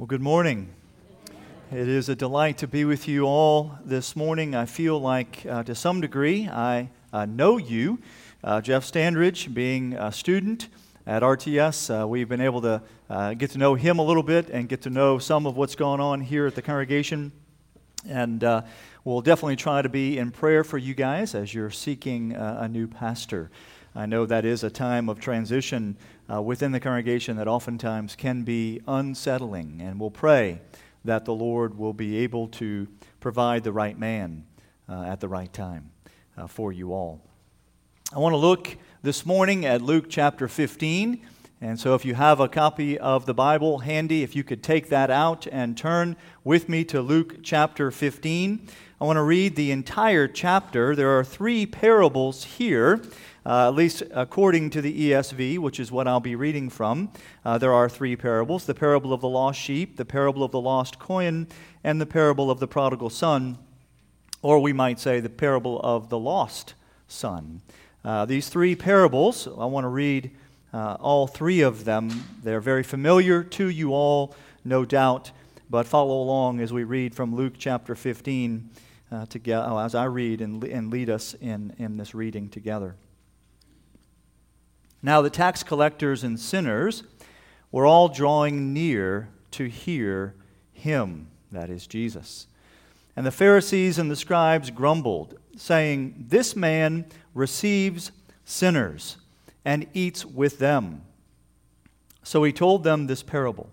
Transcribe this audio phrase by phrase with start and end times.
[0.00, 0.70] Well, good morning.
[1.70, 4.54] It is a delight to be with you all this morning.
[4.54, 7.98] I feel like, uh, to some degree, I uh, know you.
[8.42, 10.68] Uh, Jeff Standridge, being a student
[11.06, 14.48] at RTS, uh, we've been able to uh, get to know him a little bit
[14.48, 17.30] and get to know some of what's going on here at the congregation.
[18.08, 18.62] And uh,
[19.04, 22.86] we'll definitely try to be in prayer for you guys as you're seeking a new
[22.86, 23.50] pastor.
[23.94, 25.96] I know that is a time of transition
[26.32, 30.60] uh, within the congregation that oftentimes can be unsettling, and we'll pray
[31.04, 32.86] that the Lord will be able to
[33.18, 34.44] provide the right man
[34.88, 35.90] uh, at the right time
[36.36, 37.20] uh, for you all.
[38.14, 41.20] I want to look this morning at Luke chapter 15.
[41.62, 44.88] And so, if you have a copy of the Bible handy, if you could take
[44.88, 48.68] that out and turn with me to Luke chapter 15.
[49.00, 50.96] I want to read the entire chapter.
[50.96, 53.02] There are three parables here
[53.44, 57.10] uh, at least according to the ESV, which is what I'll be reading from,
[57.44, 60.60] uh, there are three parables the parable of the lost sheep, the parable of the
[60.60, 61.46] lost coin,
[61.82, 63.58] and the parable of the prodigal son,
[64.42, 66.74] or we might say the parable of the lost
[67.08, 67.62] son.
[68.04, 70.30] Uh, these three parables, I want to read
[70.72, 72.24] uh, all three of them.
[72.42, 75.32] They're very familiar to you all, no doubt,
[75.68, 78.70] but follow along as we read from Luke chapter 15.
[79.12, 82.94] Uh, oh, as I read and, and lead us in, in this reading together.
[85.02, 87.02] Now the tax collectors and sinners
[87.72, 90.34] were all drawing near to hear
[90.72, 92.46] him, that is Jesus.
[93.16, 98.12] And the Pharisees and the scribes grumbled, saying, This man receives
[98.44, 99.16] sinners
[99.64, 101.02] and eats with them.
[102.22, 103.70] So he told them this parable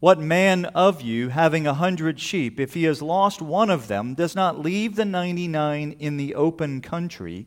[0.00, 4.14] What man of you, having a hundred sheep, if he has lost one of them,
[4.14, 7.46] does not leave the ninety nine in the open country?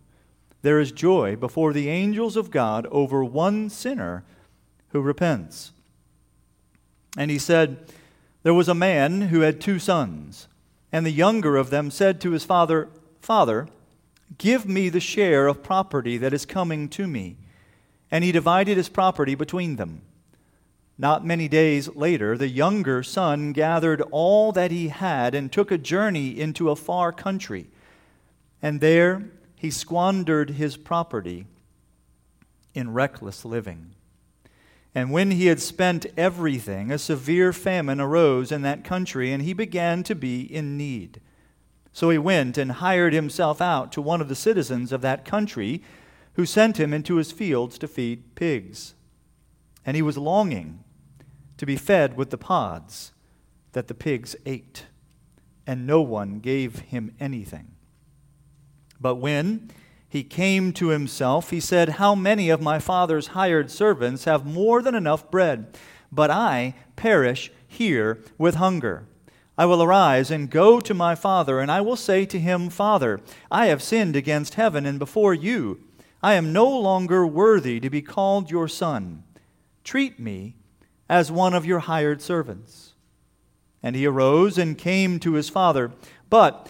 [0.61, 4.23] there is joy before the angels of God over one sinner
[4.89, 5.71] who repents.
[7.17, 7.77] And he said,
[8.43, 10.47] There was a man who had two sons,
[10.91, 12.89] and the younger of them said to his father,
[13.21, 13.67] Father,
[14.37, 17.37] give me the share of property that is coming to me.
[18.09, 20.01] And he divided his property between them.
[20.97, 25.77] Not many days later, the younger son gathered all that he had and took a
[25.77, 27.67] journey into a far country.
[28.61, 29.23] And there
[29.61, 31.45] he squandered his property
[32.73, 33.93] in reckless living.
[34.95, 39.53] And when he had spent everything, a severe famine arose in that country, and he
[39.53, 41.21] began to be in need.
[41.93, 45.83] So he went and hired himself out to one of the citizens of that country,
[46.33, 48.95] who sent him into his fields to feed pigs.
[49.85, 50.83] And he was longing
[51.57, 53.11] to be fed with the pods
[53.73, 54.87] that the pigs ate,
[55.67, 57.70] and no one gave him anything.
[59.01, 59.71] But when
[60.07, 64.81] he came to himself, he said, How many of my father's hired servants have more
[64.81, 65.77] than enough bread?
[66.11, 69.07] But I perish here with hunger.
[69.57, 73.19] I will arise and go to my father, and I will say to him, Father,
[73.49, 75.79] I have sinned against heaven and before you.
[76.23, 79.23] I am no longer worthy to be called your son.
[79.83, 80.55] Treat me
[81.09, 82.93] as one of your hired servants.
[83.83, 85.91] And he arose and came to his father.
[86.29, 86.69] But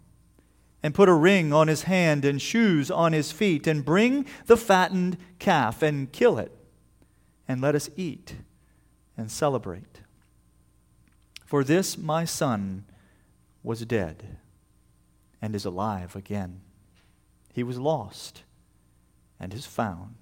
[0.83, 4.57] and put a ring on his hand and shoes on his feet, and bring the
[4.57, 6.51] fattened calf and kill it,
[7.47, 8.35] and let us eat
[9.15, 10.01] and celebrate.
[11.45, 12.85] For this my son
[13.63, 14.37] was dead
[15.41, 16.61] and is alive again.
[17.53, 18.43] He was lost
[19.39, 20.15] and is found.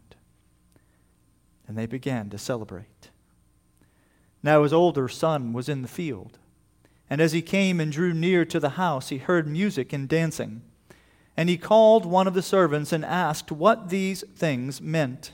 [1.67, 3.09] And they began to celebrate.
[4.41, 6.39] Now his older son was in the field.
[7.09, 10.61] And as he came and drew near to the house, he heard music and dancing.
[11.35, 15.31] And he called one of the servants and asked what these things meant.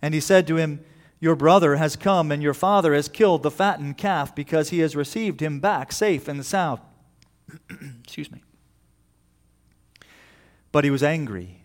[0.00, 0.84] And he said to him,
[1.20, 4.94] Your brother has come, and your father has killed the fattened calf because he has
[4.94, 6.80] received him back safe and sound.
[8.04, 8.42] Excuse me.
[10.70, 11.62] But he was angry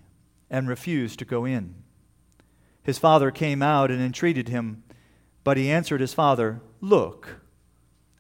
[0.50, 1.76] and refused to go in.
[2.84, 4.84] His father came out and entreated him,
[5.44, 7.42] but he answered his father, Look,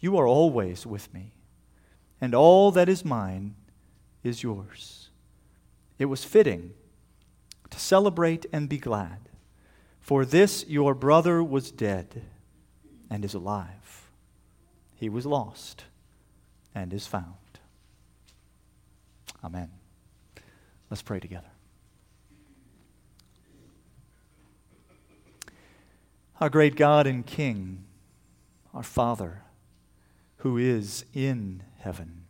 [0.00, 1.32] you are always with me,
[2.20, 3.54] and all that is mine
[4.22, 5.10] is yours.
[5.98, 6.72] It was fitting
[7.70, 9.28] to celebrate and be glad,
[10.00, 12.22] for this your brother was dead
[13.10, 14.10] and is alive.
[14.94, 15.84] He was lost
[16.74, 17.34] and is found.
[19.42, 19.70] Amen.
[20.88, 21.46] Let's pray together.
[26.40, 27.84] Our great God and King,
[28.72, 29.42] our Father,
[30.40, 32.24] who is in heaven.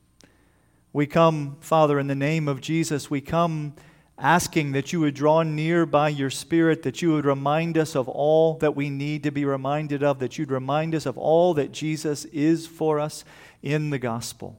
[0.93, 3.75] We come, Father, in the name of Jesus, we come
[4.19, 8.09] asking that you would draw near by your Spirit, that you would remind us of
[8.09, 11.73] all that we need to be reminded of, that you'd remind us of all that
[11.73, 13.25] Jesus is for us
[13.63, 14.59] in the gospel.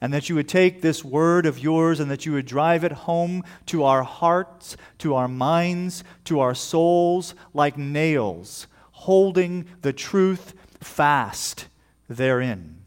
[0.00, 2.92] And that you would take this word of yours and that you would drive it
[2.92, 10.54] home to our hearts, to our minds, to our souls like nails, holding the truth
[10.80, 11.68] fast
[12.16, 12.82] therein.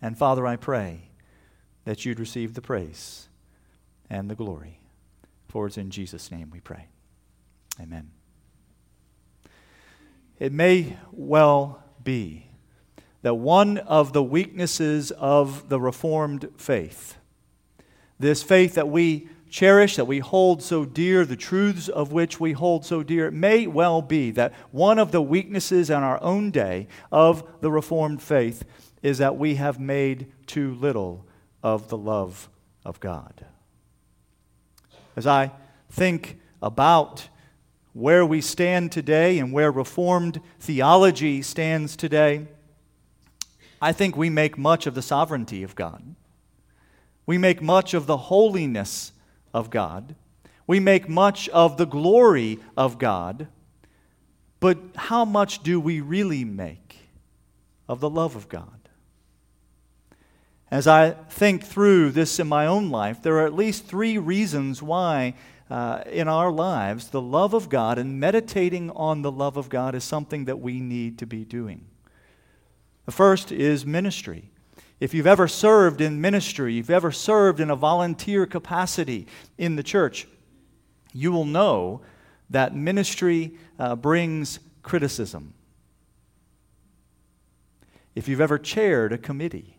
[0.00, 1.08] And Father, I pray
[1.84, 3.28] that you'd receive the praise
[4.10, 4.80] and the glory.
[5.48, 6.88] For it's in Jesus' name we pray.
[7.80, 8.10] Amen.
[10.38, 12.46] It may well be
[13.22, 17.16] that one of the weaknesses of the Reformed faith,
[18.18, 22.50] this faith that we cherish, that we hold so dear, the truths of which we
[22.50, 26.50] hold so dear, it may well be that one of the weaknesses in our own
[26.50, 28.64] day of the Reformed faith
[29.00, 31.24] is that we have made too little
[31.62, 32.48] of the love
[32.84, 33.46] of God.
[35.14, 35.52] As I
[35.88, 37.28] think about
[37.92, 42.48] where we stand today and where Reformed theology stands today,
[43.80, 46.16] I think we make much of the sovereignty of God.
[47.24, 49.12] We make much of the holiness
[49.54, 50.16] of God.
[50.66, 53.48] We make much of the glory of God.
[54.60, 56.96] But how much do we really make
[57.88, 58.88] of the love of God?
[60.70, 64.82] As I think through this in my own life, there are at least three reasons
[64.82, 65.34] why
[65.70, 69.94] uh, in our lives the love of God and meditating on the love of God
[69.94, 71.84] is something that we need to be doing.
[73.06, 74.50] The first is ministry.
[75.04, 79.26] If you've ever served in ministry, you've ever served in a volunteer capacity
[79.58, 80.26] in the church,
[81.12, 82.00] you will know
[82.48, 85.52] that ministry uh, brings criticism.
[88.14, 89.76] If you've ever chaired a committee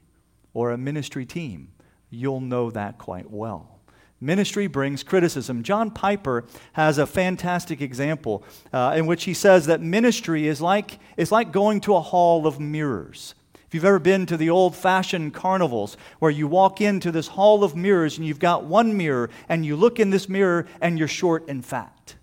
[0.54, 1.70] or a ministry team,
[2.12, 3.80] you'll know that quite well.
[4.22, 5.64] Ministry brings criticism.
[5.64, 11.00] John Piper has a fantastic example uh, in which he says that ministry is like,
[11.18, 13.34] is like going to a hall of mirrors.
[13.76, 17.76] You've ever been to the old fashioned carnivals where you walk into this hall of
[17.76, 21.44] mirrors and you've got one mirror and you look in this mirror and you're short
[21.50, 22.16] and fat.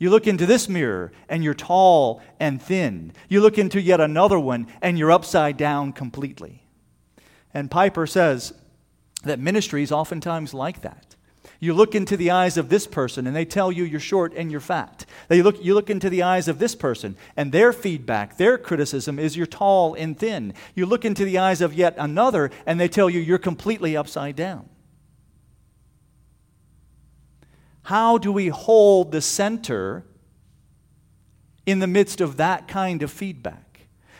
[0.00, 3.12] You look into this mirror and you're tall and thin.
[3.28, 6.64] You look into yet another one and you're upside down completely.
[7.54, 8.52] And Piper says
[9.22, 11.05] that ministry is oftentimes like that.
[11.58, 14.50] You look into the eyes of this person and they tell you you're short and
[14.50, 15.06] you're fat.
[15.28, 19.18] They look, you look into the eyes of this person and their feedback, their criticism
[19.18, 20.54] is you're tall and thin.
[20.74, 24.36] You look into the eyes of yet another and they tell you you're completely upside
[24.36, 24.68] down.
[27.84, 30.04] How do we hold the center
[31.64, 33.65] in the midst of that kind of feedback?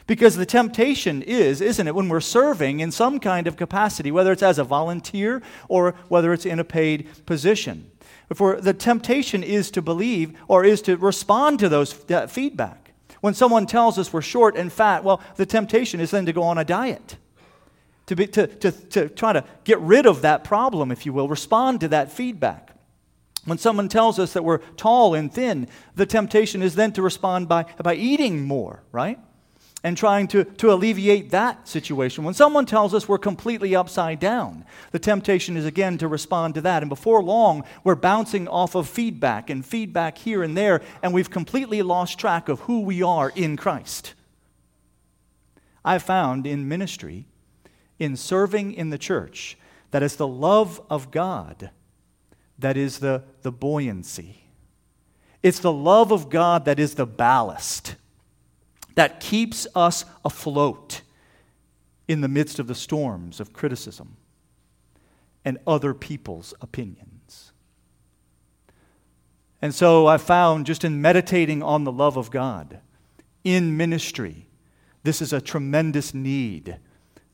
[0.06, 4.30] Because the temptation is, isn't it, when we're serving in some kind of capacity, whether
[4.30, 7.90] it's as a volunteer or whether it's in a paid position.
[8.32, 12.92] For the temptation is to believe or is to respond to those feedback.
[13.20, 16.42] When someone tells us we're short and fat, well, the temptation is then to go
[16.42, 17.16] on a diet.
[18.06, 21.28] to, be, to, to, to try to get rid of that problem, if you will,
[21.28, 22.70] respond to that feedback.
[23.44, 27.48] When someone tells us that we're tall and thin, the temptation is then to respond
[27.48, 29.18] by, by eating more, right?
[29.86, 32.24] And trying to, to alleviate that situation.
[32.24, 36.60] When someone tells us we're completely upside down, the temptation is again to respond to
[36.62, 36.82] that.
[36.82, 41.30] And before long, we're bouncing off of feedback and feedback here and there, and we've
[41.30, 44.14] completely lost track of who we are in Christ.
[45.84, 47.28] I found in ministry
[48.00, 49.56] in serving in the church
[49.92, 51.70] that is the love of God
[52.58, 54.48] that is the, the buoyancy.
[55.44, 57.94] It's the love of God that is the ballast
[58.96, 61.02] that keeps us afloat
[62.08, 64.16] in the midst of the storms of criticism
[65.44, 67.52] and other people's opinions.
[69.62, 72.80] And so I found just in meditating on the love of God
[73.44, 74.46] in ministry,
[75.02, 76.78] this is a tremendous need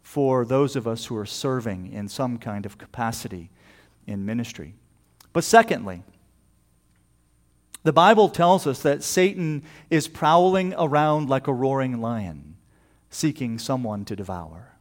[0.03, 3.51] for those of us who are serving in some kind of capacity
[4.07, 4.75] in ministry.
[5.33, 6.03] But secondly,
[7.83, 12.57] the Bible tells us that Satan is prowling around like a roaring lion,
[13.11, 14.77] seeking someone to devour.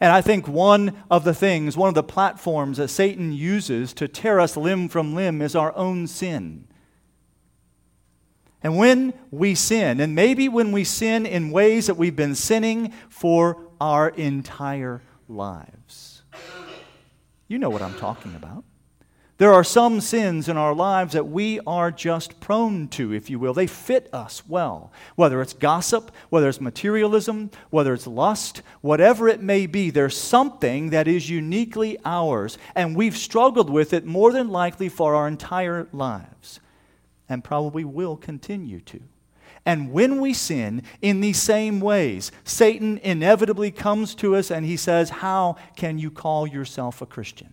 [0.00, 4.08] And I think one of the things, one of the platforms that Satan uses to
[4.08, 6.66] tear us limb from limb is our own sin.
[8.64, 12.92] And when we sin, and maybe when we sin in ways that we've been sinning
[13.08, 16.22] for our entire lives.
[17.48, 18.64] You know what I'm talking about.
[19.42, 23.40] There are some sins in our lives that we are just prone to, if you
[23.40, 23.52] will.
[23.52, 24.92] They fit us well.
[25.16, 30.90] Whether it's gossip, whether it's materialism, whether it's lust, whatever it may be, there's something
[30.90, 35.88] that is uniquely ours, and we've struggled with it more than likely for our entire
[35.92, 36.60] lives,
[37.28, 39.00] and probably will continue to.
[39.66, 44.76] And when we sin in these same ways, Satan inevitably comes to us and he
[44.76, 47.52] says, How can you call yourself a Christian?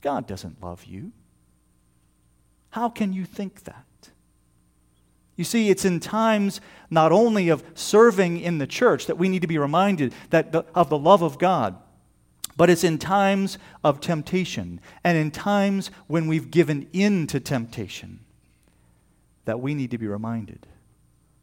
[0.00, 1.12] God doesn't love you.
[2.70, 3.84] How can you think that?
[5.36, 9.42] You see, it's in times not only of serving in the church that we need
[9.42, 11.76] to be reminded that the, of the love of God,
[12.56, 18.20] but it's in times of temptation and in times when we've given in to temptation
[19.46, 20.66] that we need to be reminded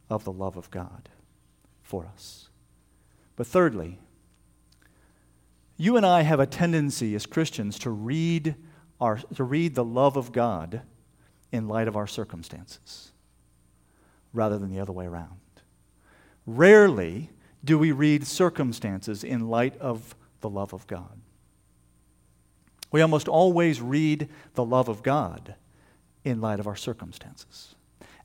[0.10, 1.10] of the love of God
[1.82, 2.50] for us.
[3.36, 3.98] But thirdly,
[5.78, 8.56] you and I have a tendency as Christians to read,
[9.00, 10.82] our, to read the love of God
[11.52, 13.12] in light of our circumstances
[14.34, 15.40] rather than the other way around.
[16.46, 17.30] Rarely
[17.64, 21.20] do we read circumstances in light of the love of God.
[22.92, 25.56] We almost always read the love of God
[26.24, 27.76] in light of our circumstances.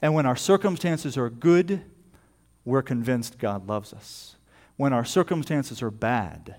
[0.00, 1.82] And when our circumstances are good,
[2.64, 4.36] we're convinced God loves us.
[4.76, 6.56] When our circumstances are bad,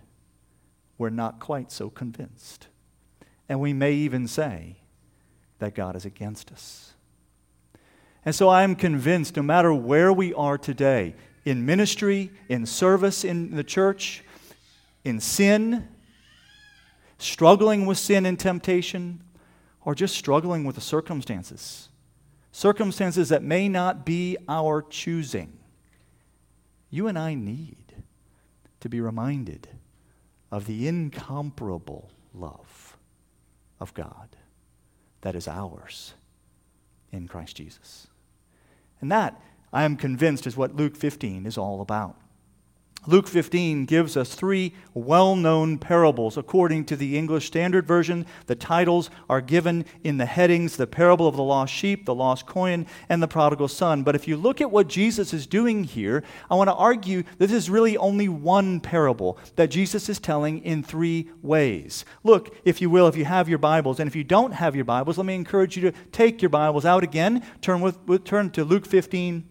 [0.97, 2.67] we're not quite so convinced.
[3.49, 4.77] And we may even say
[5.59, 6.93] that God is against us.
[8.25, 13.23] And so I am convinced no matter where we are today, in ministry, in service
[13.25, 14.23] in the church,
[15.03, 15.87] in sin,
[17.17, 19.21] struggling with sin and temptation,
[19.83, 21.89] or just struggling with the circumstances,
[22.51, 25.57] circumstances that may not be our choosing.
[26.89, 27.93] You and I need
[28.79, 29.67] to be reminded
[30.53, 32.95] of the incomparable love
[33.79, 34.35] of God
[35.21, 36.13] that is ours
[37.11, 38.05] in Christ Jesus.
[39.01, 39.41] And that,
[39.73, 42.17] I am convinced, is what Luke 15 is all about.
[43.05, 48.25] Luke 15 gives us three well known parables according to the English Standard Version.
[48.45, 52.45] The titles are given in the headings the parable of the lost sheep, the lost
[52.45, 54.03] coin, and the prodigal son.
[54.03, 57.51] But if you look at what Jesus is doing here, I want to argue this
[57.51, 62.05] is really only one parable that Jesus is telling in three ways.
[62.23, 64.85] Look, if you will, if you have your Bibles, and if you don't have your
[64.85, 68.49] Bibles, let me encourage you to take your Bibles out again, turn, with, with turn
[68.51, 69.49] to Luke 15,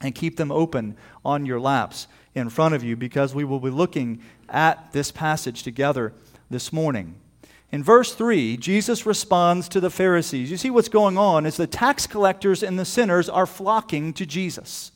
[0.00, 3.70] and keep them open on your laps in front of you because we will be
[3.70, 6.12] looking at this passage together
[6.50, 7.16] this morning.
[7.72, 10.50] In verse 3, Jesus responds to the Pharisees.
[10.50, 14.26] You see what's going on is the tax collectors and the sinners are flocking to
[14.26, 14.92] Jesus.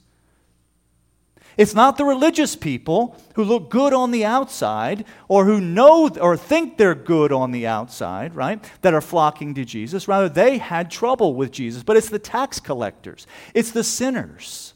[1.56, 6.36] It's not the religious people who look good on the outside or who know or
[6.36, 10.06] think they're good on the outside, right, that are flocking to Jesus.
[10.06, 11.82] Rather, they had trouble with Jesus.
[11.82, 14.74] But it's the tax collectors, it's the sinners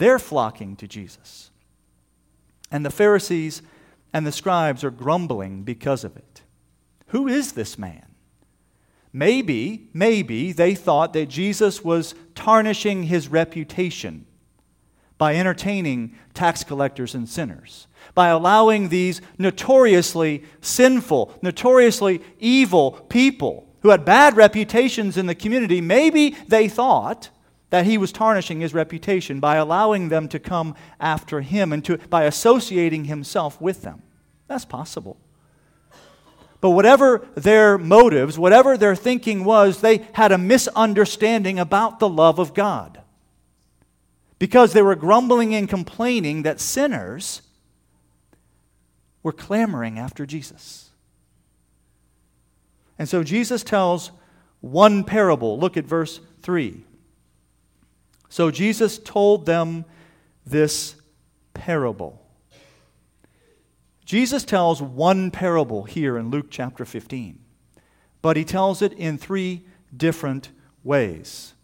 [0.00, 1.50] they're flocking to Jesus.
[2.72, 3.62] And the Pharisees
[4.12, 6.42] and the scribes are grumbling because of it.
[7.08, 8.06] Who is this man?
[9.12, 14.26] Maybe, maybe they thought that Jesus was tarnishing his reputation
[15.18, 23.90] by entertaining tax collectors and sinners, by allowing these notoriously sinful, notoriously evil people who
[23.90, 27.30] had bad reputations in the community, maybe they thought
[27.70, 31.98] that he was tarnishing his reputation by allowing them to come after him and to,
[32.08, 34.02] by associating himself with them.
[34.48, 35.16] That's possible.
[36.60, 42.38] But whatever their motives, whatever their thinking was, they had a misunderstanding about the love
[42.38, 43.00] of God.
[44.38, 47.42] Because they were grumbling and complaining that sinners
[49.22, 50.90] were clamoring after Jesus.
[52.98, 54.10] And so Jesus tells
[54.60, 55.58] one parable.
[55.58, 56.84] Look at verse 3.
[58.30, 59.84] So Jesus told them
[60.46, 60.94] this
[61.52, 62.24] parable.
[64.04, 67.38] Jesus tells one parable here in Luke chapter 15,
[68.22, 70.50] but he tells it in three different
[70.82, 71.54] ways.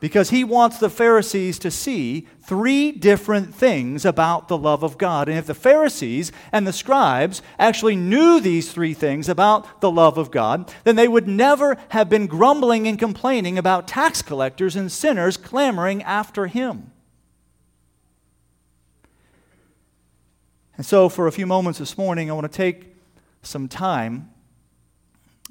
[0.00, 5.28] Because he wants the Pharisees to see three different things about the love of God.
[5.28, 10.16] And if the Pharisees and the scribes actually knew these three things about the love
[10.16, 14.90] of God, then they would never have been grumbling and complaining about tax collectors and
[14.92, 16.92] sinners clamoring after him.
[20.76, 22.94] And so, for a few moments this morning, I want to take
[23.42, 24.30] some time.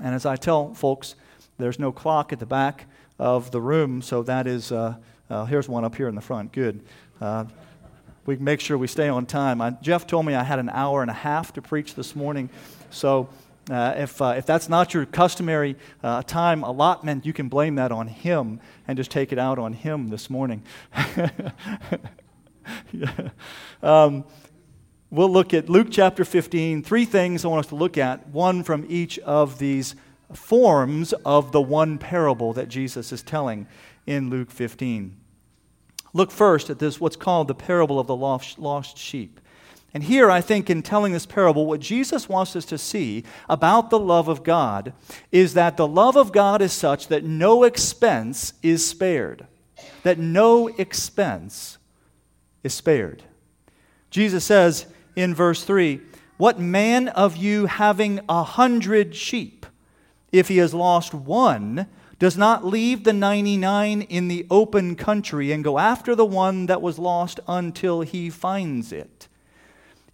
[0.01, 1.15] And as I tell folks,
[1.57, 2.85] there's no clock at the back
[3.19, 4.95] of the room, so that is, uh,
[5.29, 6.51] uh, here's one up here in the front.
[6.51, 6.81] Good.
[7.19, 7.45] Uh,
[8.25, 9.61] we make sure we stay on time.
[9.61, 12.49] I, Jeff told me I had an hour and a half to preach this morning,
[12.89, 13.29] so
[13.69, 15.75] uh, if, uh, if that's not your customary
[16.25, 20.09] time allotment, you can blame that on him and just take it out on him
[20.09, 20.63] this morning.
[22.91, 23.29] yeah.
[23.83, 24.25] um,
[25.09, 26.83] we'll look at Luke chapter 15.
[26.83, 29.95] Three things I want us to look at, one from each of these
[30.33, 33.67] forms of the one parable that Jesus is telling
[34.05, 35.15] in Luke 15.
[36.13, 39.39] Look first at this, what's called the parable of the lost sheep.
[39.93, 43.89] And here, I think, in telling this parable, what Jesus wants us to see about
[43.89, 44.93] the love of God
[45.31, 49.47] is that the love of God is such that no expense is spared.
[50.03, 51.77] That no expense
[52.63, 53.23] is spared.
[54.09, 55.99] Jesus says, in verse 3
[56.37, 59.56] What man of you having a hundred sheep,
[60.31, 61.87] if he has lost one,
[62.19, 66.81] does not leave the 99 in the open country and go after the one that
[66.81, 69.27] was lost until he finds it?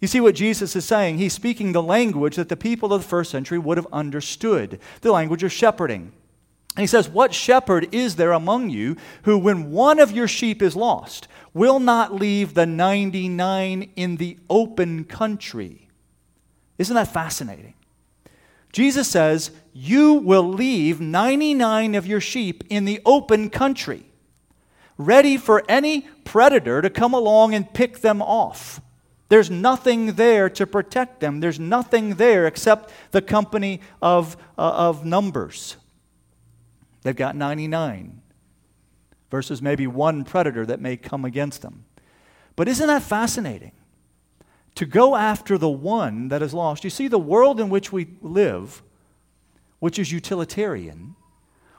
[0.00, 1.16] You see what Jesus is saying?
[1.16, 5.12] He's speaking the language that the people of the first century would have understood the
[5.12, 6.12] language of shepherding.
[6.76, 10.60] And he says, What shepherd is there among you who, when one of your sheep
[10.60, 15.88] is lost, will not leave the 99 in the open country?
[16.76, 17.74] Isn't that fascinating?
[18.72, 24.06] Jesus says, You will leave 99 of your sheep in the open country,
[24.96, 28.80] ready for any predator to come along and pick them off.
[29.28, 31.40] There's nothing there to protect them.
[31.40, 35.76] There's nothing there except the company of, uh, of numbers.
[37.02, 38.22] They've got 99
[39.32, 41.84] versus maybe one predator that may come against them.
[42.54, 43.72] But isn't that fascinating?
[44.76, 46.84] To go after the one that is lost.
[46.84, 48.84] You see, the world in which we live,
[49.84, 51.14] which is utilitarian,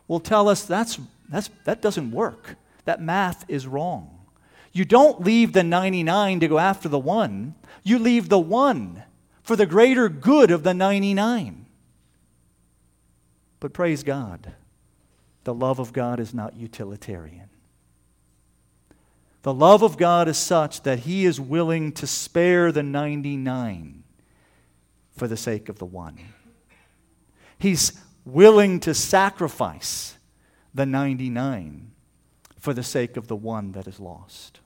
[0.07, 2.55] will tell us that's, that's, that doesn't work.
[2.83, 4.27] That math is wrong.
[4.73, 9.01] You don't leave the 99 to go after the one, you leave the one
[9.41, 11.65] for the greater good of the 99.
[13.59, 14.53] But praise God
[15.43, 17.49] the love of God is not utilitarian.
[19.41, 24.03] The love of God is such that He is willing to spare the 99
[25.17, 26.19] for the sake of the one.
[27.65, 27.93] He's
[28.25, 30.19] willing to sacrifice
[30.71, 31.93] the 99
[32.59, 34.59] for the sake of the one that is lost.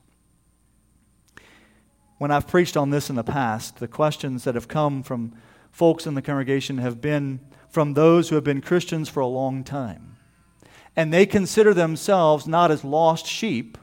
[2.18, 5.32] When I've preached on this in the past, the questions that have come from
[5.72, 9.64] folks in the congregation have been from those who have been Christians for a long
[9.64, 10.18] time
[10.94, 13.78] and they consider themselves not as lost sheep,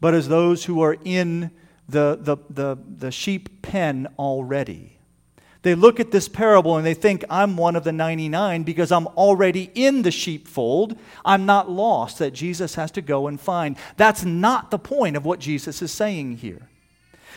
[0.00, 1.50] but as those who are in
[1.88, 4.93] the, the, the, the sheep pen already.
[5.64, 9.06] They look at this parable and they think, I'm one of the 99 because I'm
[9.08, 10.96] already in the sheepfold.
[11.24, 13.76] I'm not lost that Jesus has to go and find.
[13.96, 16.68] That's not the point of what Jesus is saying here.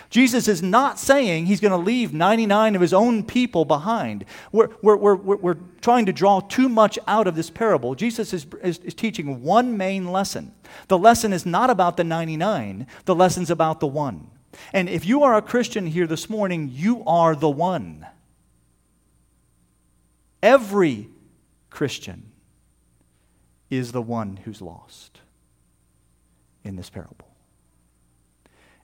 [0.10, 4.26] Jesus is not saying he's going to leave 99 of his own people behind.
[4.52, 7.96] We're, we're, we're, we're trying to draw too much out of this parable.
[7.96, 10.54] Jesus is, is, is teaching one main lesson.
[10.90, 14.30] The lesson is not about the 99, the lesson's about the one.
[14.74, 18.06] And if you are a Christian here this morning, you are the one.
[20.48, 21.10] Every
[21.70, 22.32] Christian
[23.70, 25.20] is the one who's lost
[26.64, 27.28] in this parable.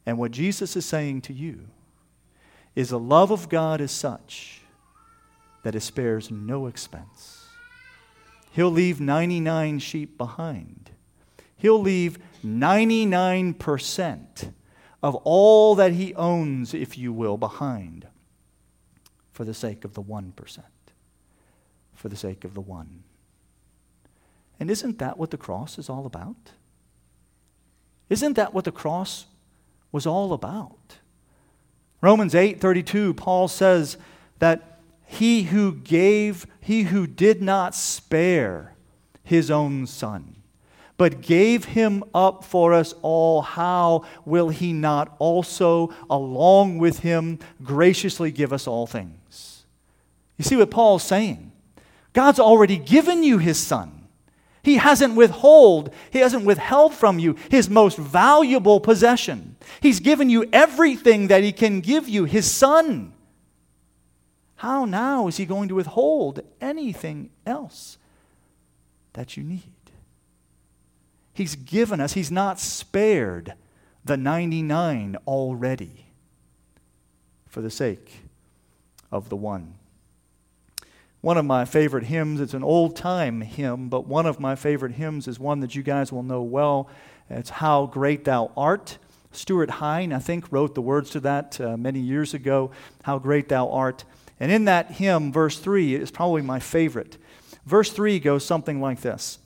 [0.06, 1.70] And what Jesus is saying to you
[2.76, 4.60] is the love of God is such
[5.64, 7.46] that it spares no expense.
[8.52, 10.90] He'll leave 99 sheep behind.
[11.56, 14.52] He'll leave 99%
[15.02, 18.06] of all that he owns, if you will, behind
[19.32, 20.34] for the sake of the 1%,
[22.04, 23.02] for the sake of the one.
[24.60, 26.52] And isn't that what the cross is all about?
[28.10, 29.26] Isn't that what the cross
[29.94, 30.98] was all about?
[32.02, 33.96] Romans 8:32 Paul says
[34.40, 38.74] that he who gave he who did not spare
[39.24, 40.36] his own son
[40.98, 47.40] but gave him up for us all how will he not also along with him
[47.64, 49.64] graciously give us all things
[50.38, 51.53] You see what Paul's saying
[52.14, 54.04] God's already given you his son
[54.64, 59.58] he hasn't withhold, he hasn't withheld from you his most valuable possession.
[59.82, 63.14] He's given you everything that he can give you, his son.
[64.56, 67.98] How now is he going to withhold anything else
[69.12, 69.62] that you need?
[71.34, 73.56] He's given us, he's not spared
[74.06, 76.06] the 99 already
[77.50, 78.22] for the sake
[79.12, 79.74] of the one.
[81.24, 84.96] One of my favorite hymns, it's an old time hymn, but one of my favorite
[84.96, 86.90] hymns is one that you guys will know well.
[87.30, 88.98] It's How Great Thou Art.
[89.32, 92.72] Stuart Hine, I think, wrote the words to that uh, many years ago,
[93.04, 94.04] How Great Thou Art.
[94.38, 97.18] And in that hymn, verse 3 is probably my favorite.
[97.66, 99.40] Verse 3 goes something like this.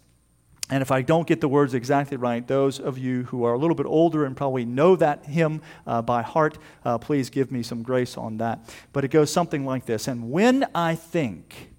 [0.70, 3.58] And if I don't get the words exactly right, those of you who are a
[3.58, 7.64] little bit older and probably know that hymn uh, by heart, uh, please give me
[7.64, 8.70] some grace on that.
[8.92, 11.72] But it goes something like this And when I think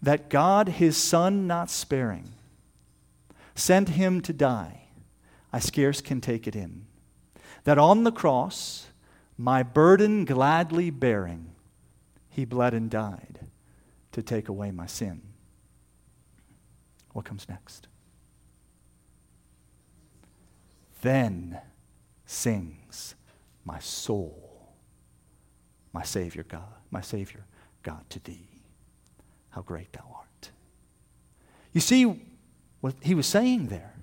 [0.00, 2.28] that God, his Son not sparing,
[3.56, 4.82] sent him to die,
[5.52, 6.86] I scarce can take it in.
[7.64, 8.86] That on the cross,
[9.36, 11.50] my burden gladly bearing,
[12.30, 13.40] he bled and died
[14.12, 15.22] to take away my sin.
[17.16, 17.88] What comes next?
[21.00, 21.58] Then
[22.26, 23.14] sings
[23.64, 24.74] my soul,
[25.94, 27.46] my Savior God, my Savior
[27.82, 28.46] God to thee.
[29.48, 30.50] How great thou art.
[31.72, 32.20] You see
[32.82, 33.94] what he was saying there?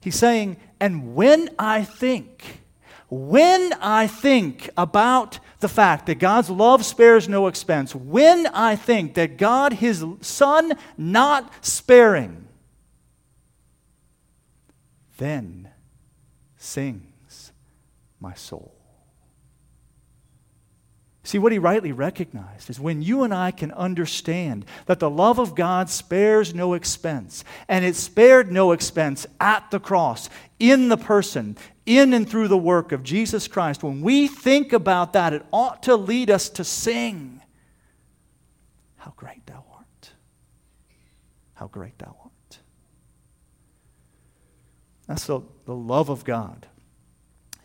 [0.00, 2.60] He's saying, and when I think,
[3.08, 9.14] when I think about the fact that God's love spares no expense, when I think
[9.14, 12.46] that God, his Son, not sparing,
[15.18, 15.70] then
[16.56, 17.52] sings
[18.20, 18.72] my soul.
[21.22, 25.40] See, what he rightly recognized is when you and I can understand that the love
[25.40, 30.96] of God spares no expense, and it spared no expense at the cross, in the
[30.96, 35.46] person, in and through the work of Jesus Christ, when we think about that, it
[35.52, 37.40] ought to lead us to sing,
[38.96, 40.10] How great thou art!
[41.54, 42.58] How great thou art!
[45.06, 46.66] That's the, the love of God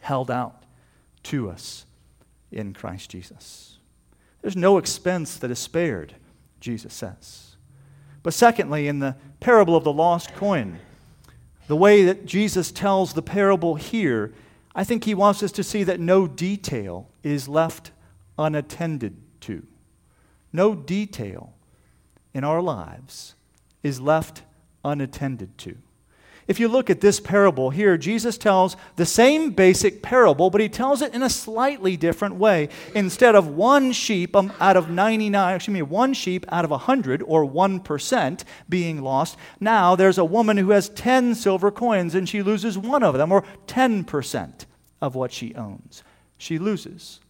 [0.01, 0.63] held out
[1.23, 1.85] to us
[2.51, 3.79] in Christ Jesus.
[4.41, 6.15] There's no expense that is spared,
[6.59, 7.55] Jesus says.
[8.23, 10.79] But secondly, in the parable of the lost coin,
[11.67, 14.33] the way that Jesus tells the parable here,
[14.73, 17.91] I think he wants us to see that no detail is left
[18.37, 19.65] unattended to.
[20.53, 21.53] No detail
[22.33, 23.35] in our lives
[23.83, 24.43] is left
[24.83, 25.77] unattended to.
[26.51, 30.67] If you look at this parable here, Jesus tells the same basic parable, but he
[30.67, 32.67] tells it in a slightly different way.
[32.93, 37.23] Instead of one sheep um, out of 99, excuse me, one sheep out of 100
[37.25, 42.43] or 1% being lost, now there's a woman who has 10 silver coins and she
[42.43, 44.65] loses one of them or 10%
[44.99, 46.03] of what she owns.
[46.37, 47.21] She loses.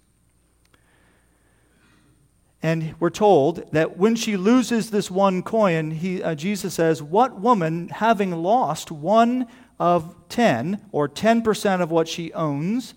[2.63, 7.39] And we're told that when she loses this one coin, he, uh, Jesus says, What
[7.39, 9.47] woman, having lost one
[9.79, 12.93] of ten, or 10% of what she owns,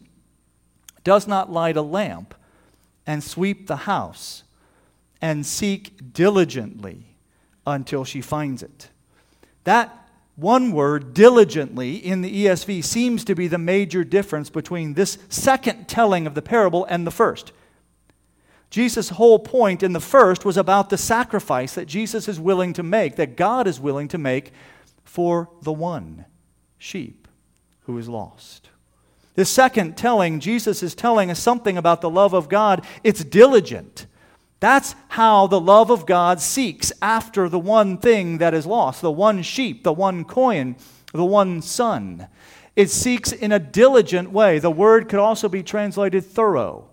[1.02, 2.34] does not light a lamp
[3.06, 4.42] and sweep the house
[5.20, 7.16] and seek diligently
[7.66, 8.90] until she finds it?
[9.64, 10.04] That
[10.36, 15.88] one word, diligently, in the ESV seems to be the major difference between this second
[15.88, 17.52] telling of the parable and the first.
[18.74, 22.82] Jesus' whole point in the first was about the sacrifice that Jesus is willing to
[22.82, 24.50] make, that God is willing to make
[25.04, 26.24] for the one
[26.76, 27.28] sheep
[27.82, 28.70] who is lost.
[29.36, 32.84] The second telling, Jesus is telling us something about the love of God.
[33.04, 34.06] It's diligent.
[34.58, 39.12] That's how the love of God seeks after the one thing that is lost, the
[39.12, 40.74] one sheep, the one coin,
[41.12, 42.26] the one son.
[42.74, 44.58] It seeks in a diligent way.
[44.58, 46.88] The word could also be translated thorough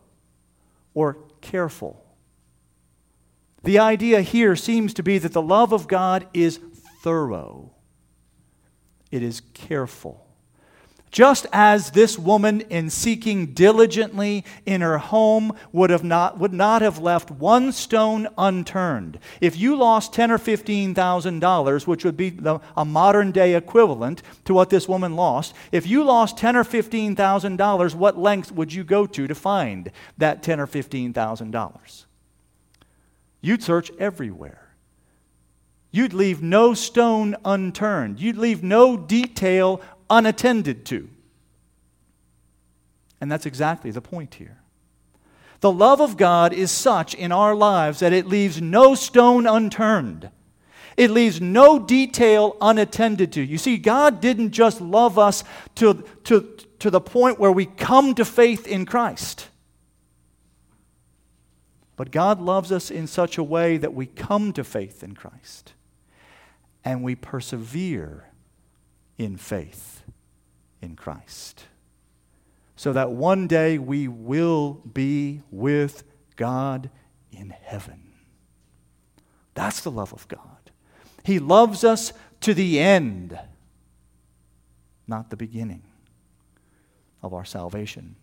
[0.94, 2.04] or careful.
[3.64, 6.60] The idea here seems to be that the love of God is
[7.04, 7.72] thorough,
[9.12, 10.31] it is careful.
[11.12, 16.82] Just as this woman, in seeking diligently in her home, would, have not, would not
[16.82, 19.20] have left one stone unturned.
[19.42, 23.56] If you lost ten or fifteen thousand dollars, which would be the, a modern day
[23.56, 28.18] equivalent to what this woman lost, if you lost ten or fifteen thousand dollars, what
[28.18, 32.06] lengths would you go to to find that ten or fifteen thousand dollars?
[33.42, 34.70] You'd search everywhere.
[35.92, 38.22] You'd leave no stone unturned.
[38.22, 41.10] You'd leave no detail unattended to.
[43.20, 44.58] And that's exactly the point here.
[45.62, 50.30] The love of God is such in our lives that it leaves no stone unturned.
[50.98, 53.42] It leaves no detail unattended to.
[53.42, 55.44] You see, God didn't just love us
[55.76, 59.48] to, to, to the point where we come to faith in Christ.
[61.96, 65.74] But God loves us in such a way that we come to faith in Christ
[66.84, 68.26] and we persevere
[69.20, 69.91] in faith
[70.82, 71.66] in Christ.
[72.76, 76.04] So that one day we will be with
[76.36, 76.90] God
[77.32, 78.02] in heaven.
[79.54, 80.72] That's the love of God.
[81.24, 83.38] He loves us to the end,
[85.08, 85.84] not the beginning
[87.22, 88.16] of our salvation.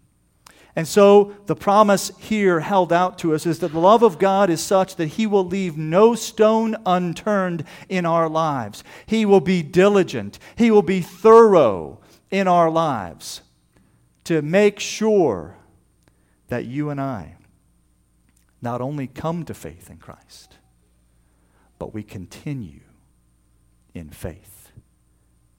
[0.75, 4.51] And so the promise here held out to us is that the love of God
[4.51, 8.85] is such that He will leave no stone unturned in our lives.
[9.07, 13.43] He will be diligent, He will be thorough, in our lives
[14.25, 15.57] to make sure
[16.49, 17.37] that you and I
[18.61, 20.57] not only come to faith in Christ,
[21.79, 22.81] but we continue
[23.95, 24.73] in faith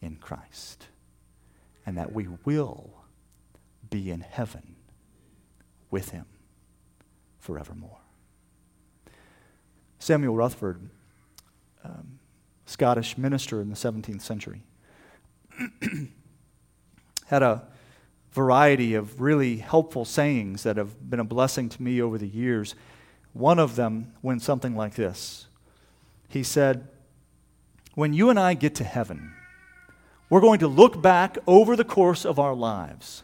[0.01, 0.87] in Christ,
[1.85, 3.03] and that we will
[3.89, 4.75] be in heaven
[5.89, 6.25] with Him
[7.39, 7.97] forevermore.
[9.97, 10.89] Samuel Rutherford,
[11.83, 12.19] um,
[12.65, 14.61] Scottish minister in the 17th century,
[17.29, 17.61] had a
[18.31, 22.73] variety of really helpful sayings that have been a blessing to me over the years.
[23.33, 25.47] One of them went something like this
[26.27, 26.87] He said,
[27.93, 29.33] When you and I get to heaven,
[30.27, 33.21] we're going to look back over the course of our lives,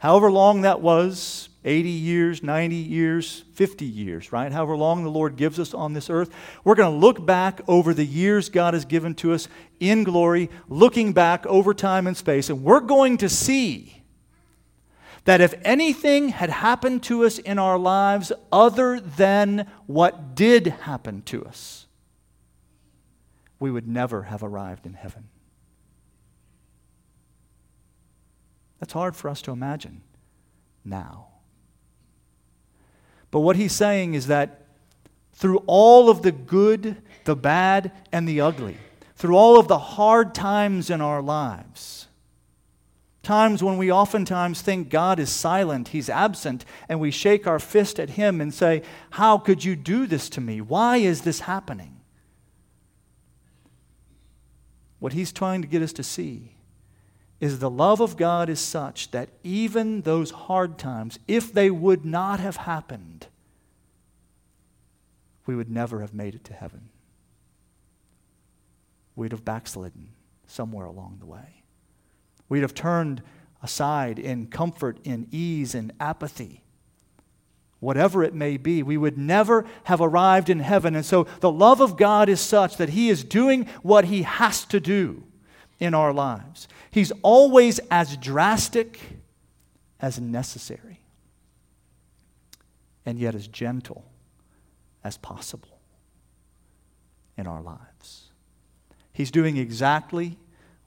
[0.00, 4.52] however long that was 80 years, 90 years, 50 years, right?
[4.52, 6.30] However long the Lord gives us on this earth.
[6.64, 9.48] We're going to look back over the years God has given to us
[9.80, 14.02] in glory, looking back over time and space, and we're going to see
[15.24, 21.20] that if anything had happened to us in our lives other than what did happen
[21.22, 21.86] to us,
[23.60, 25.28] we would never have arrived in heaven.
[28.80, 30.02] That's hard for us to imagine
[30.84, 31.27] now.
[33.30, 34.62] But what he's saying is that
[35.32, 38.76] through all of the good, the bad, and the ugly,
[39.14, 42.08] through all of the hard times in our lives,
[43.22, 48.00] times when we oftentimes think God is silent, He's absent, and we shake our fist
[48.00, 50.60] at Him and say, How could you do this to me?
[50.60, 52.00] Why is this happening?
[54.98, 56.57] What He's trying to get us to see
[57.40, 62.04] is the love of God is such that even those hard times, if they would
[62.04, 63.28] not have happened,
[65.46, 66.88] we would never have made it to heaven.
[69.14, 70.10] We'd have backslidden
[70.46, 71.62] somewhere along the way.
[72.48, 73.22] We'd have turned
[73.62, 76.62] aside in comfort, in ease, in apathy.
[77.80, 80.96] Whatever it may be, we would never have arrived in heaven.
[80.96, 84.64] And so the love of God is such that He is doing what He has
[84.66, 85.22] to do
[85.78, 86.66] in our lives.
[86.98, 88.98] He's always as drastic
[90.00, 90.98] as necessary,
[93.06, 94.04] and yet as gentle
[95.04, 95.78] as possible
[97.36, 98.32] in our lives.
[99.12, 100.38] He's doing exactly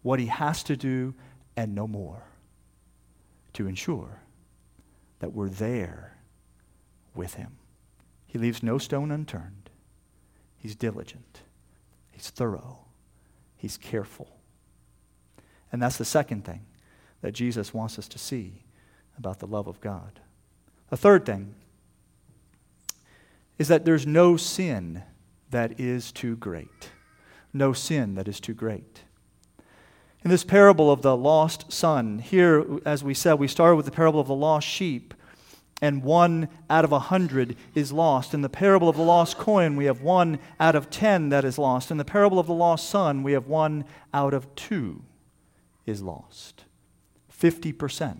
[0.01, 1.13] what he has to do
[1.55, 2.23] and no more
[3.53, 4.19] to ensure
[5.19, 6.17] that we're there
[7.15, 7.55] with him.
[8.27, 9.69] He leaves no stone unturned.
[10.57, 11.39] He's diligent.
[12.11, 12.79] He's thorough.
[13.55, 14.40] He's careful.
[15.71, 16.65] And that's the second thing
[17.21, 18.63] that Jesus wants us to see
[19.17, 20.19] about the love of God.
[20.89, 21.55] The third thing
[23.57, 25.03] is that there's no sin
[25.51, 26.89] that is too great.
[27.53, 29.01] No sin that is too great.
[30.23, 33.91] In this parable of the lost son, here, as we said, we started with the
[33.91, 35.13] parable of the lost sheep,
[35.81, 38.33] and one out of a hundred is lost.
[38.33, 41.57] In the parable of the lost coin, we have one out of ten that is
[41.57, 41.89] lost.
[41.89, 45.03] In the parable of the lost son, we have one out of two
[45.85, 46.65] is lost.
[47.41, 48.19] 50%,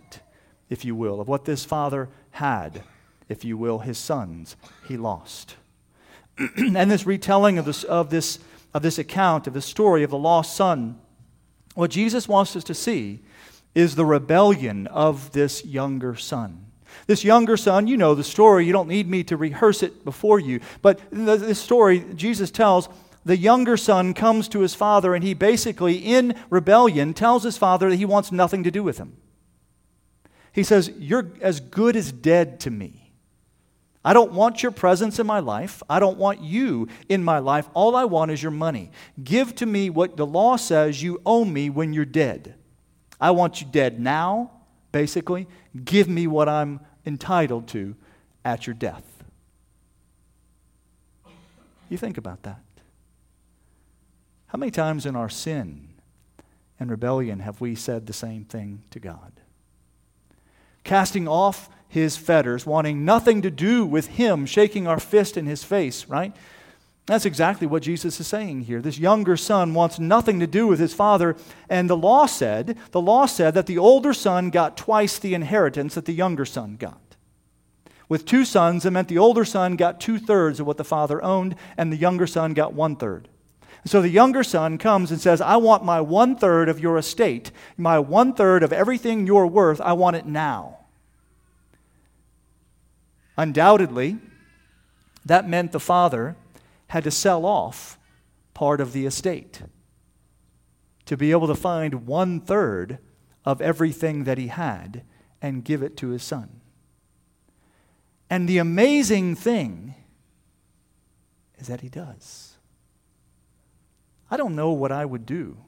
[0.68, 2.82] if you will, of what this father had,
[3.28, 4.56] if you will, his sons,
[4.88, 5.56] he lost.
[6.56, 8.38] and this retelling of this, of, this,
[8.74, 10.98] of this account, of the story of the lost son,
[11.74, 13.20] what Jesus wants us to see
[13.74, 16.66] is the rebellion of this younger son.
[17.06, 18.66] This younger son, you know the story.
[18.66, 20.60] You don't need me to rehearse it before you.
[20.82, 22.88] But this story, Jesus tells
[23.24, 27.90] the younger son comes to his father, and he basically, in rebellion, tells his father
[27.90, 29.16] that he wants nothing to do with him.
[30.52, 33.12] He says, You're as good as dead to me.
[34.04, 35.82] I don't want your presence in my life.
[35.88, 37.68] I don't want you in my life.
[37.72, 38.90] All I want is your money.
[39.22, 42.56] Give to me what the law says you owe me when you're dead.
[43.20, 44.50] I want you dead now,
[44.90, 45.46] basically.
[45.84, 47.94] Give me what I'm entitled to
[48.44, 49.04] at your death.
[51.88, 52.60] You think about that.
[54.52, 55.88] How many times in our sin
[56.78, 59.32] and rebellion have we said the same thing to God?
[60.84, 65.64] Casting off his fetters, wanting nothing to do with him, shaking our fist in his
[65.64, 66.36] face, right?
[67.06, 68.82] That's exactly what Jesus is saying here.
[68.82, 71.34] This younger son wants nothing to do with his father,
[71.70, 75.94] and the law said, the law said that the older son got twice the inheritance
[75.94, 77.16] that the younger son got.
[78.06, 81.24] With two sons, it meant the older son got two thirds of what the father
[81.24, 83.28] owned, and the younger son got one third.
[83.84, 87.50] So the younger son comes and says, I want my one third of your estate,
[87.76, 90.78] my one third of everything you're worth, I want it now.
[93.36, 94.18] Undoubtedly,
[95.24, 96.36] that meant the father
[96.88, 97.98] had to sell off
[98.54, 99.62] part of the estate
[101.06, 102.98] to be able to find one third
[103.44, 105.02] of everything that he had
[105.40, 106.60] and give it to his son.
[108.30, 109.94] And the amazing thing
[111.58, 112.51] is that he does.
[114.32, 115.58] I don't know what I would do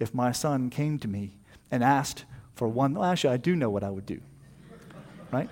[0.00, 1.34] if my son came to me
[1.70, 2.24] and asked
[2.54, 2.94] for one.
[2.94, 4.22] Well, actually, I do know what I would do,
[5.30, 5.50] right?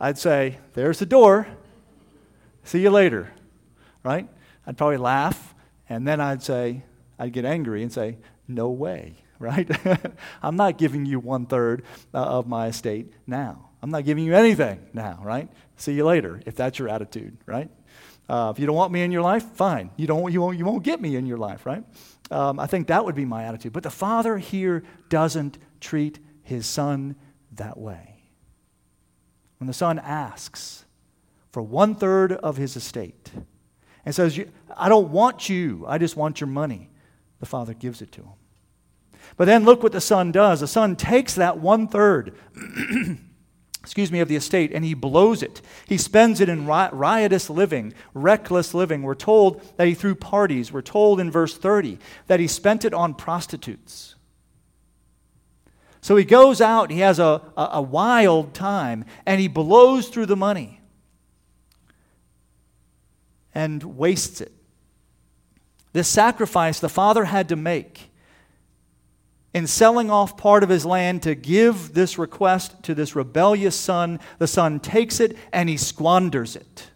[0.00, 1.46] I'd say, There's the door.
[2.64, 3.30] See you later,
[4.02, 4.28] right?
[4.66, 5.54] I'd probably laugh,
[5.88, 6.82] and then I'd say,
[7.16, 8.18] I'd get angry and say,
[8.48, 9.70] No way, right?
[10.42, 13.68] I'm not giving you one third uh, of my estate now.
[13.84, 15.48] I'm not giving you anything now, right?
[15.76, 17.70] See you later, if that's your attitude, right?
[18.32, 19.90] Uh, if you don't want me in your life, fine.
[19.98, 21.84] You, don't, you, won't, you won't get me in your life, right?
[22.30, 23.74] Um, I think that would be my attitude.
[23.74, 27.14] But the father here doesn't treat his son
[27.56, 28.22] that way.
[29.58, 30.86] When the son asks
[31.50, 33.30] for one third of his estate
[34.06, 34.40] and says,
[34.74, 36.88] I don't want you, I just want your money,
[37.38, 38.32] the father gives it to him.
[39.36, 40.60] But then look what the son does.
[40.60, 42.34] The son takes that one third.
[43.82, 45.60] excuse me, of the estate, and he blows it.
[45.88, 49.02] He spends it in riotous living, reckless living.
[49.02, 50.72] We're told that he threw parties.
[50.72, 54.14] We're told in verse 30 that he spent it on prostitutes.
[56.00, 60.26] So he goes out, he has a, a, a wild time, and he blows through
[60.26, 60.80] the money
[63.52, 64.52] and wastes it.
[65.92, 68.11] This sacrifice the father had to make
[69.54, 74.18] in selling off part of his land to give this request to this rebellious son,
[74.38, 76.90] the son takes it and he squanders it.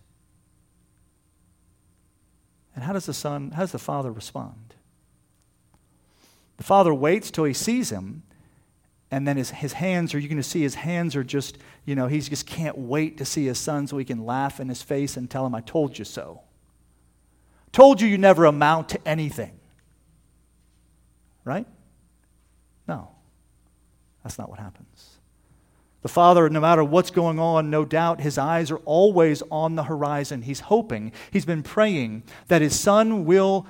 [2.75, 4.75] And how does the son, how does the father respond?
[6.57, 8.23] The father waits till he sees him,
[9.11, 11.95] and then his, his hands are, you're going to see his hands are just, you
[11.95, 14.83] know, he just can't wait to see his son so he can laugh in his
[14.83, 16.43] face and tell him, I told you so.
[17.73, 19.59] Told you you never amount to anything.
[21.45, 21.67] Right?
[22.89, 23.09] No,
[24.23, 25.19] that's not what happens.
[26.03, 29.83] The father, no matter what's going on, no doubt his eyes are always on the
[29.83, 30.43] horizon.
[30.43, 33.67] He's hoping, he's been praying that his son will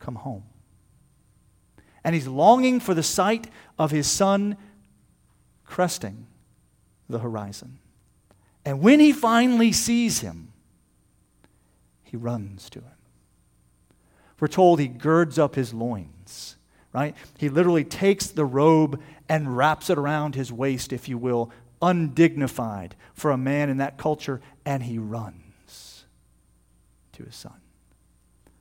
[0.00, 0.42] come home.
[2.02, 3.46] And he's longing for the sight
[3.78, 4.56] of his son
[5.64, 6.26] cresting
[7.08, 7.78] the horizon.
[8.64, 10.52] And when he finally sees him,
[12.02, 12.90] he runs to him.
[14.40, 16.56] We're told he girds up his loins
[16.92, 17.14] right?
[17.38, 22.94] He literally takes the robe and wraps it around his waist, if you will, undignified
[23.14, 26.04] for a man in that culture, and he runs
[27.12, 27.60] to his son.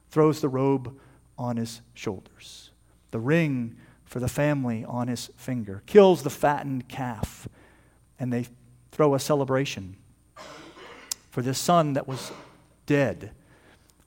[0.09, 0.97] Throws the robe
[1.37, 2.71] on his shoulders,
[3.11, 3.75] the ring
[4.05, 7.47] for the family on his finger, kills the fattened calf,
[8.19, 8.45] and they
[8.91, 9.95] throw a celebration.
[11.29, 12.31] For this son that was
[12.85, 13.31] dead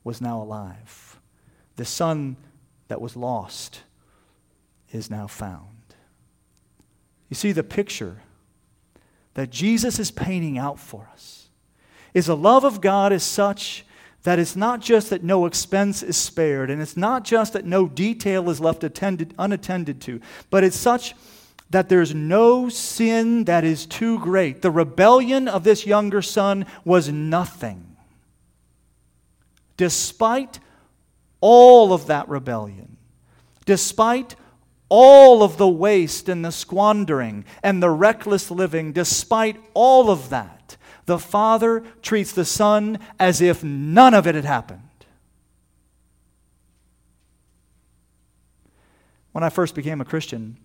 [0.02, 1.18] was now alive.
[1.76, 2.36] The son
[2.88, 3.82] that was lost
[4.94, 5.68] is now found.
[7.28, 8.22] You see, the picture
[9.34, 11.48] that Jesus is painting out for us
[12.12, 13.84] is the love of God is such
[14.22, 17.86] that it's not just that no expense is spared, and it's not just that no
[17.86, 21.14] detail is left attended, unattended to, but it's such
[21.70, 24.62] that there's no sin that is too great.
[24.62, 27.96] The rebellion of this younger son was nothing.
[29.76, 30.60] Despite
[31.40, 32.96] all of that rebellion,
[33.66, 34.36] despite
[34.88, 40.76] all of the waste and the squandering and the reckless living, despite all of that,
[41.06, 44.80] the Father treats the Son as if none of it had happened.
[49.32, 50.58] When I first became a Christian,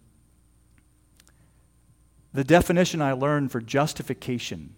[2.33, 4.75] the definition I learned for justification,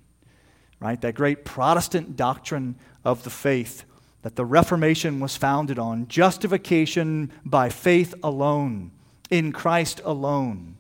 [0.80, 3.84] right, that great Protestant doctrine of the faith
[4.22, 8.92] that the Reformation was founded on justification by faith alone,
[9.32, 10.76] in Christ alone.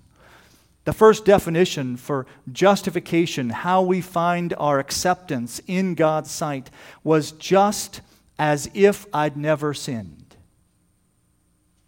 [0.84, 6.70] The first definition for justification, how we find our acceptance in God's sight,
[7.04, 8.02] was just
[8.38, 10.36] as if I'd never sinned.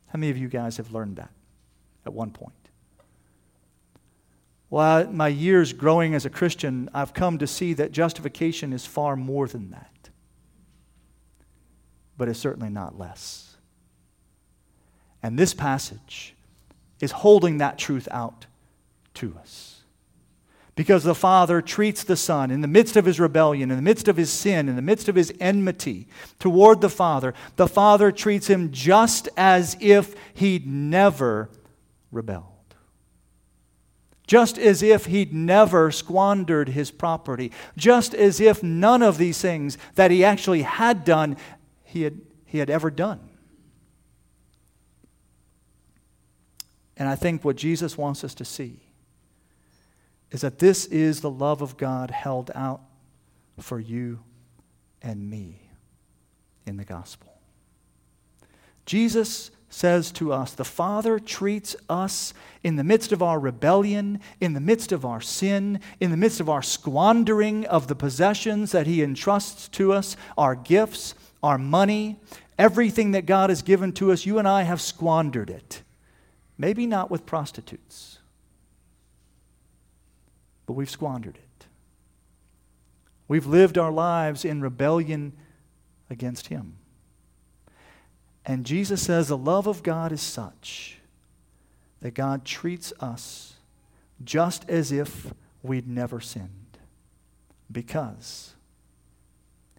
[0.08, 1.32] How many of you guys have learned that
[2.06, 2.54] at one point?
[4.70, 9.16] Well, my years growing as a Christian, I've come to see that justification is far
[9.16, 10.10] more than that.
[12.18, 13.56] But it's certainly not less.
[15.24, 16.33] And this passage
[17.04, 18.46] is holding that truth out
[19.14, 19.82] to us.
[20.76, 24.08] Because the Father treats the Son in the midst of his rebellion, in the midst
[24.08, 26.08] of his sin, in the midst of his enmity
[26.40, 31.50] toward the Father, the Father treats him just as if he'd never
[32.12, 32.48] rebelled.
[34.26, 37.52] Just as if he'd never squandered his property.
[37.76, 41.36] Just as if none of these things that he actually had done,
[41.84, 43.20] he had, he had ever done.
[46.98, 48.80] And I think what Jesus wants us to see
[50.32, 52.82] is that this is the love of God held out
[53.60, 54.20] for you
[55.02, 55.70] and me
[56.66, 57.34] in the gospel.
[58.86, 62.34] Jesus says to us, the Father treats us
[62.64, 66.40] in the midst of our rebellion, in the midst of our sin, in the midst
[66.40, 72.20] of our squandering of the possessions that He entrusts to us, our gifts, our money,
[72.58, 75.82] everything that God has given to us, you and I have squandered it.
[76.58, 78.20] Maybe not with prostitutes
[80.66, 81.66] but we've squandered it.
[83.28, 85.34] We've lived our lives in rebellion
[86.10, 86.76] against Him.
[88.46, 91.00] And Jesus says the love of God is such
[92.02, 93.54] that God treats us
[94.24, 96.78] just as if we'd never sinned
[97.72, 98.54] because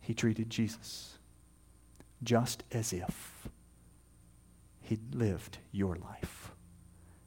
[0.01, 1.19] He treated Jesus
[2.23, 3.49] just as if
[4.81, 6.44] He'd lived your life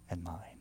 [0.09, 0.57] and mine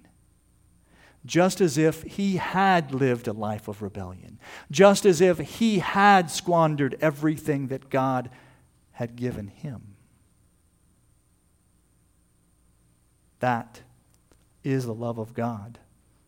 [1.26, 4.38] just as if he had lived a life of rebellion,
[4.70, 8.30] just as if he had squandered everything that God
[8.92, 9.96] had given him.
[13.40, 13.82] That
[14.64, 15.78] is the love of God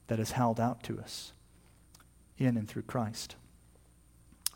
[0.08, 1.32] that is held out to us
[2.36, 3.36] in and through Christ.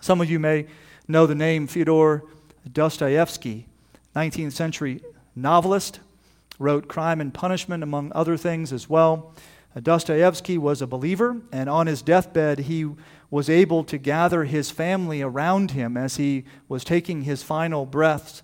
[0.00, 0.66] Some of you may
[1.06, 2.24] know the name Fyodor
[2.70, 3.66] Dostoevsky,
[4.14, 5.00] 19th century
[5.34, 6.00] novelist,
[6.62, 9.34] wrote Crime and Punishment, among other things, as well.
[9.76, 12.86] Uh, Dostoevsky was a believer, and on his deathbed, he
[13.30, 18.42] was able to gather his family around him as he was taking his final breaths,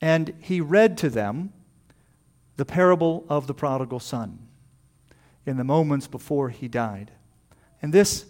[0.00, 1.52] and he read to them
[2.56, 4.38] the parable of the prodigal son
[5.46, 7.10] in the moments before he died.
[7.82, 8.26] And this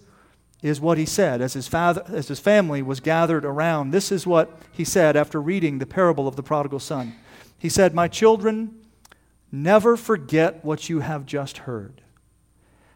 [0.63, 3.91] is what he said as his, father, as his family was gathered around.
[3.91, 7.15] This is what he said after reading the parable of the prodigal son.
[7.59, 8.80] He said, My children,
[9.53, 12.03] never forget what you have just heard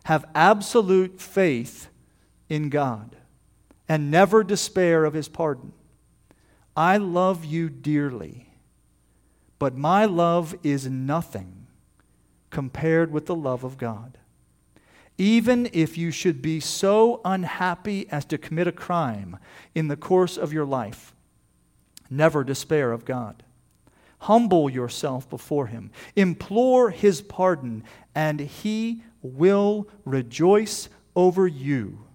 [0.05, 1.89] have absolute faith
[2.49, 3.17] in God
[3.89, 5.73] and never despair of his pardon.
[6.77, 8.51] I love you dearly,
[9.59, 11.67] but my love is nothing
[12.51, 14.19] compared with the love of God.
[15.17, 19.39] Even if you should be so unhappy as to commit a crime
[19.75, 21.15] in the course of your life,
[22.11, 23.43] never despair of God.
[24.25, 32.07] Humble yourself before Him, implore His pardon, and He will rejoice over you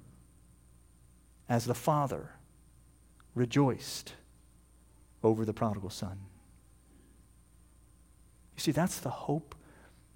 [1.47, 2.31] as the Father
[3.35, 4.13] rejoiced
[5.21, 6.17] over the prodigal son.
[8.55, 9.53] You see, that's the hope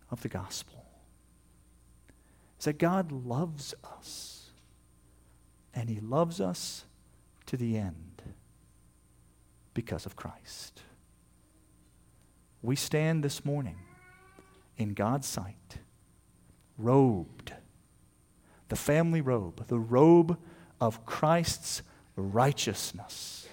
[0.10, 0.84] of the gospel.
[2.58, 4.50] Is that God loves us,
[5.76, 6.86] and He loves us
[7.46, 8.24] to the end
[9.76, 10.82] because of Christ.
[12.64, 13.76] We stand this morning
[14.78, 15.78] in God's sight
[16.78, 17.54] robed,
[18.70, 20.38] the family robe, the robe
[20.80, 21.82] of Christ's
[22.16, 23.48] righteousness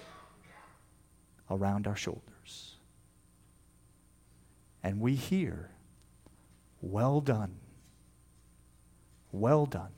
[1.49, 2.77] around our shoulders.
[4.81, 5.69] And we hear,
[6.79, 7.57] Well done,
[9.31, 9.91] well done,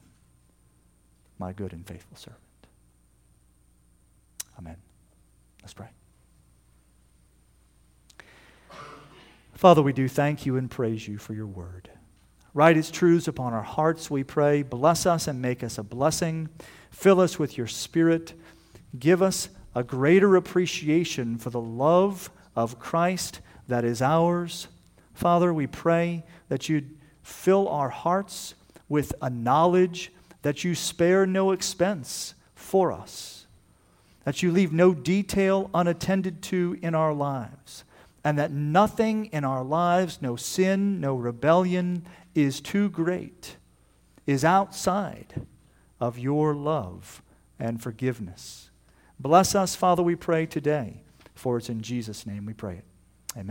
[1.38, 2.42] my good and faithful servant.
[4.58, 4.78] Amen.
[5.62, 5.90] Let's pray.
[9.54, 11.90] Father, we do thank you and praise you for your word.
[12.54, 14.62] Write its truths upon our hearts, we pray.
[14.62, 16.50] Bless us and make us a blessing.
[16.92, 18.34] Fill us with your spirit.
[18.98, 24.68] Give us a greater appreciation for the love of Christ that is ours.
[25.14, 28.54] Father, we pray that you'd fill our hearts
[28.88, 30.12] with a knowledge
[30.44, 33.48] that you spare no expense for us,
[34.26, 37.84] that you leave no detail unattended to in our lives,
[38.24, 43.58] and that nothing in our lives, no sin, no rebellion, is too great,
[44.26, 45.46] is outside
[46.00, 47.22] of your love
[47.60, 48.70] and forgiveness.
[49.20, 51.04] Bless us, Father, we pray today,
[51.36, 52.86] for it's in Jesus' name we pray it.